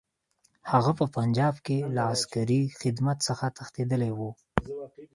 [0.71, 4.31] هغه په پنجاب کې له عسکري خدمت څخه تښتېدلی وو.